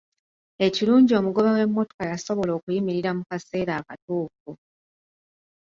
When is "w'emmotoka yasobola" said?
1.57-2.51